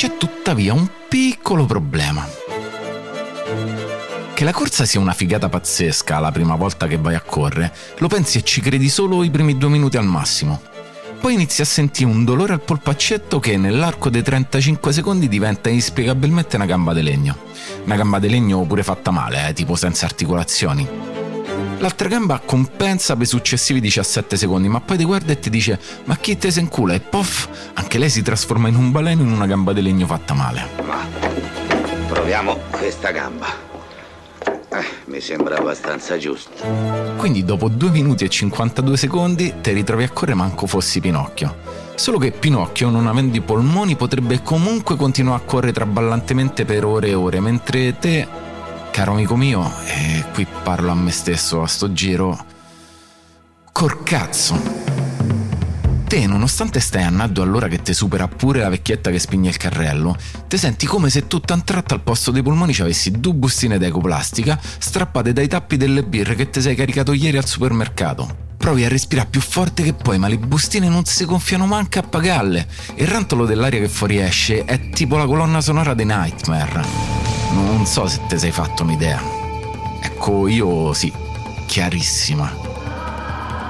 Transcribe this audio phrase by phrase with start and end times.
[0.00, 2.26] C'è tuttavia un piccolo problema.
[4.32, 8.08] Che la corsa sia una figata pazzesca la prima volta che vai a correre, lo
[8.08, 10.62] pensi e ci credi solo i primi due minuti al massimo.
[11.20, 16.56] Poi inizi a sentire un dolore al polpaccetto che nell'arco dei 35 secondi diventa inspiegabilmente
[16.56, 17.36] una gamba di legno.
[17.84, 21.09] Una gamba di legno pure fatta male, eh, tipo senza articolazioni.
[21.78, 25.78] L'altra gamba compensa per i successivi 17 secondi, ma poi ti guarda e ti dice
[26.04, 29.32] ma chi te se incula e poff, anche lei si trasforma in un baleno in
[29.32, 30.66] una gamba di legno fatta male.
[30.86, 31.06] Ma
[32.08, 33.46] proviamo questa gamba.
[34.72, 36.50] Eh, mi sembra abbastanza giusto.
[37.16, 41.78] Quindi dopo 2 minuti e 52 secondi ti ritrovi a correre manco fossi Pinocchio.
[41.96, 47.08] Solo che Pinocchio, non avendo i polmoni, potrebbe comunque continuare a correre traballantemente per ore
[47.08, 48.26] e ore, mentre te,
[48.90, 52.44] caro amico mio, e qui parlo a me stesso a sto giro,
[53.72, 54.80] corcazzo
[56.10, 60.16] te, nonostante stai annando all'ora che ti supera pure la vecchietta che spinge il carrello,
[60.48, 64.58] ti senti come se un tratto al posto dei polmoni ci avessi due bustine d'ecoplastica
[64.60, 68.48] strappate dai tappi delle birre che ti sei caricato ieri al supermercato.
[68.56, 72.02] Provi a respirare più forte che puoi, ma le bustine non si gonfiano manca a
[72.02, 72.66] pagarle.
[72.96, 77.29] Il rantolo dell'aria che fuoriesce è tipo la colonna sonora dei Nightmare.
[77.52, 79.20] Non so se ti sei fatto un'idea.
[80.00, 81.12] Ecco, io sì,
[81.66, 82.68] chiarissima.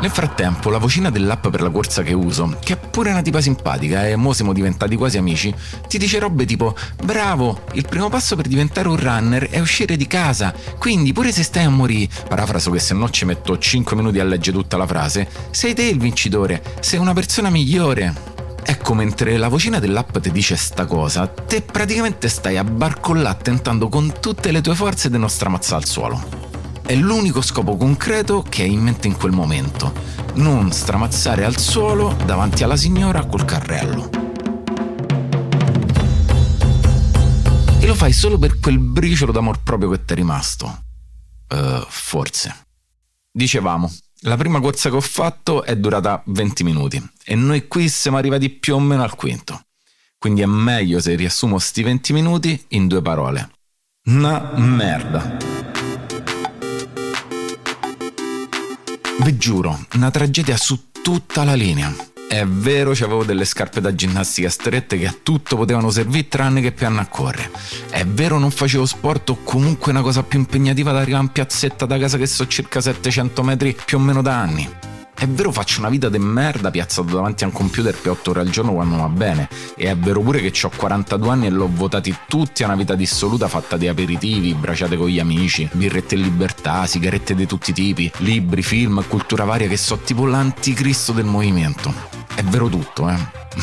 [0.00, 3.40] Nel frattempo, la vocina dell'app per la corsa che uso, che è pure una tipa
[3.40, 5.54] simpatica e mo siamo diventati quasi amici,
[5.88, 10.06] ti dice robe tipo Bravo, il primo passo per diventare un runner è uscire di
[10.06, 14.18] casa, quindi pure se stai a morire, parafraso che se no ci metto 5 minuti
[14.18, 18.33] a leggere tutta la frase, sei te il vincitore, sei una persona migliore.
[18.66, 23.88] Ecco, mentre la vocina dell'app ti dice sta cosa, te praticamente stai a barcollare tentando
[23.88, 26.22] con tutte le tue forze di non stramazzare al suolo.
[26.82, 29.92] È l'unico scopo concreto che hai in mente in quel momento.
[30.34, 34.08] Non stramazzare al suolo davanti alla signora col carrello.
[37.80, 40.84] E lo fai solo per quel briciolo d'amor proprio che ti è rimasto.
[41.50, 42.54] Uh, forse.
[43.30, 43.92] Dicevamo,
[44.26, 48.50] la prima corsa che ho fatto è durata 20 minuti e noi qui siamo arrivati
[48.50, 49.64] più o meno al quinto.
[50.18, 53.50] Quindi è meglio se riassumo sti 20 minuti in due parole.
[54.06, 55.36] Una merda.
[59.20, 62.13] Vi giuro, una tragedia su tutta la linea.
[62.28, 66.84] È vero, avevo delle scarpe da ginnastica strette che a tutto potevano servire tranne che
[66.84, 67.50] andare a correre.
[67.90, 71.86] È vero, non facevo sport o comunque una cosa più impegnativa da arrivare in piazzetta
[71.86, 74.93] da casa che so circa 700 metri più o meno da anni.
[75.16, 78.40] È vero faccio una vita de merda piazzato davanti a un computer per 8 ore
[78.40, 79.48] al giorno quando va bene.
[79.76, 82.94] E è vero pure che ho 42 anni e l'ho votati tutti a una vita
[82.94, 87.74] dissoluta fatta di aperitivi, braciate con gli amici, birrette in libertà, sigarette di tutti i
[87.74, 91.94] tipi, libri, film, cultura varia che so tipo l'anticristo del movimento.
[92.34, 93.16] È vero tutto, eh.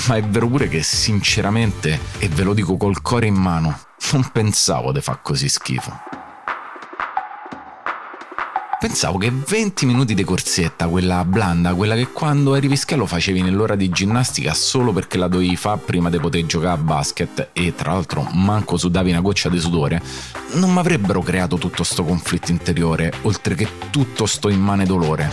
[0.08, 3.78] Ma è vero pure che sinceramente, e ve lo dico col cuore in mano,
[4.14, 6.21] non pensavo di far così schifo.
[8.82, 13.76] Pensavo che 20 minuti di corsetta, quella blanda, quella che quando eri pischello facevi nell'ora
[13.76, 17.92] di ginnastica solo perché la dovevi fare prima di poter giocare a basket e tra
[17.92, 20.02] l'altro manco sudavi una goccia di sudore,
[20.54, 25.30] non mi avrebbero creato tutto sto conflitto interiore, oltre che tutto sto immane dolore.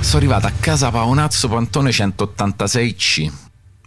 [0.00, 3.32] Sono arrivata a casa Paonazzo Pantone 186C,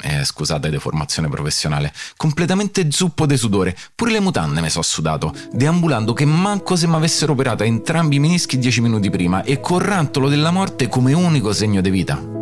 [0.01, 6.13] eh, scusate deformazione professionale, completamente zuppo de sudore, pure le mutande mi so sudato, deambulando
[6.13, 9.81] che manco se mi avessero operato a entrambi i menischi dieci minuti prima e col
[9.81, 12.33] rantolo della morte come unico segno di vita.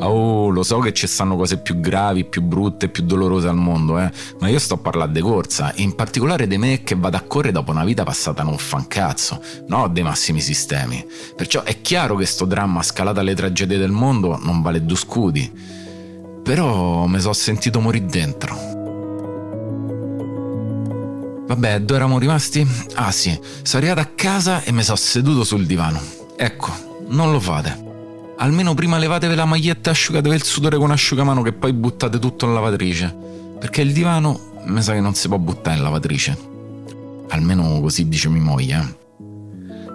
[0.00, 3.98] Oh, lo so che ci stanno cose più gravi, più brutte, più dolorose al mondo,
[3.98, 7.22] eh, ma io sto a parlare di corsa, in particolare di me che vado a
[7.22, 11.04] correre dopo una vita passata non fan cazzo, no dei massimi sistemi.
[11.34, 15.77] Perciò è chiaro che sto dramma scalato alle tragedie del mondo non vale due scudi
[16.48, 18.56] però mi sono sentito morire dentro.
[21.46, 22.66] Vabbè, dove eravamo rimasti?
[22.94, 26.00] Ah sì, sono arrivato a casa e mi sono seduto sul divano.
[26.38, 26.72] Ecco,
[27.08, 28.32] non lo fate.
[28.38, 32.46] Almeno prima levatevi la maglietta e asciugatevi il sudore con asciugamano che poi buttate tutto
[32.46, 33.14] in lavatrice.
[33.58, 36.38] Perché il divano mi sa che non si può buttare in lavatrice.
[37.28, 39.07] Almeno così dice mia moglie, eh.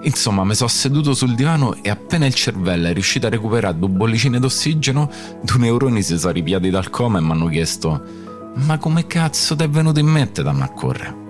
[0.05, 3.87] Insomma, mi sono seduto sul divano e appena il cervello è riuscito a recuperare due
[3.87, 5.09] bollicine d'ossigeno,
[5.41, 8.01] due neuroni si sono ripiati dal coma e mi hanno chiesto
[8.55, 11.21] «Ma come cazzo ti è venuto in mente da correre?»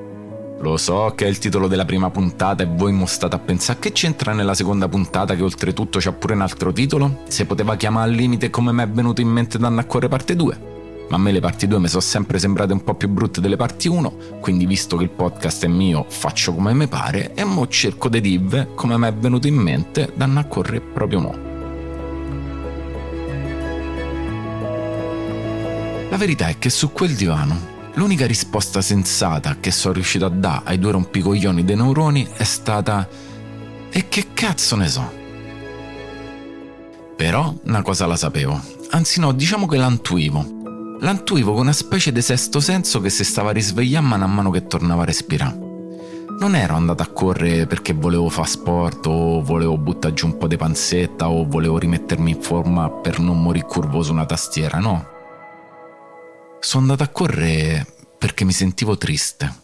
[0.59, 3.79] Lo so che è il titolo della prima puntata e voi mo state a pensare
[3.79, 7.23] che c'entra nella seconda puntata che oltretutto c'ha pure un altro titolo?
[7.27, 10.35] Se poteva chiamare al limite come mi è venuto in mente da a correre parte
[10.35, 10.72] 2?
[11.09, 13.55] Ma a me le parti 2 mi sono sempre sembrate un po' più brutte delle
[13.55, 17.67] parti 1, quindi visto che il podcast è mio faccio come mi pare e mo
[17.67, 21.51] cerco di dirvi come mi è venuto in mente da a correre proprio mo'.
[26.09, 30.61] La verità è che su quel divano l'unica risposta sensata che sono riuscito a dare
[30.65, 33.07] ai due rompicoglioni dei neuroni è stata
[33.89, 35.21] e che cazzo ne so?
[37.15, 38.59] Però una cosa la sapevo,
[38.89, 40.61] anzi no, diciamo che l'antuivo.
[41.03, 45.01] L'antuivo con una specie di sesto senso che si stava risvegliando man mano che tornava
[45.01, 45.53] a respirare.
[46.39, 50.47] Non ero andato a correre perché volevo fare sport o volevo buttare giù un po'
[50.47, 55.05] di panzetta o volevo rimettermi in forma per non morire curvo su una tastiera, no.
[56.61, 57.85] Sono andato a correre
[58.17, 59.62] perché mi sentivo triste.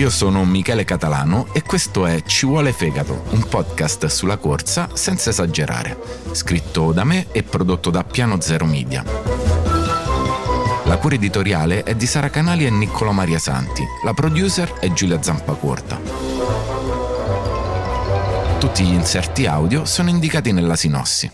[0.00, 5.28] Io sono Michele Catalano e questo è Ci vuole fegato, un podcast sulla corsa senza
[5.28, 6.00] esagerare,
[6.32, 9.04] scritto da me e prodotto da Piano Zero Media.
[10.84, 15.20] La cura editoriale è di Sara Canali e Niccolo Maria Santi, la producer è Giulia
[15.20, 16.00] Zampacorta.
[18.58, 21.30] Tutti gli inserti audio sono indicati nella sinossi.